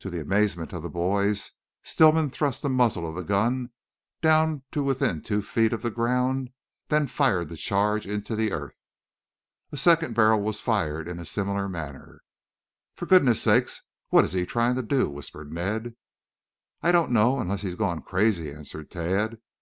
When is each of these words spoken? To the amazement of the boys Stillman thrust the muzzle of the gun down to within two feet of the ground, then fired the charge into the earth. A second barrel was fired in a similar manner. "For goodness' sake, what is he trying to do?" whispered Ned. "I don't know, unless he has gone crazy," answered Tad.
To 0.00 0.10
the 0.10 0.20
amazement 0.20 0.74
of 0.74 0.82
the 0.82 0.90
boys 0.90 1.52
Stillman 1.82 2.28
thrust 2.28 2.60
the 2.60 2.68
muzzle 2.68 3.08
of 3.08 3.14
the 3.14 3.22
gun 3.22 3.70
down 4.20 4.62
to 4.72 4.82
within 4.82 5.22
two 5.22 5.40
feet 5.40 5.72
of 5.72 5.80
the 5.80 5.90
ground, 5.90 6.50
then 6.90 7.06
fired 7.06 7.48
the 7.48 7.56
charge 7.56 8.06
into 8.06 8.36
the 8.36 8.52
earth. 8.52 8.76
A 9.72 9.78
second 9.78 10.14
barrel 10.14 10.42
was 10.42 10.60
fired 10.60 11.08
in 11.08 11.18
a 11.18 11.24
similar 11.24 11.66
manner. 11.66 12.20
"For 12.94 13.06
goodness' 13.06 13.40
sake, 13.40 13.70
what 14.10 14.26
is 14.26 14.34
he 14.34 14.44
trying 14.44 14.74
to 14.74 14.82
do?" 14.82 15.08
whispered 15.08 15.50
Ned. 15.50 15.94
"I 16.82 16.92
don't 16.92 17.10
know, 17.10 17.40
unless 17.40 17.62
he 17.62 17.68
has 17.68 17.74
gone 17.74 18.02
crazy," 18.02 18.52
answered 18.52 18.90
Tad. 18.90 19.40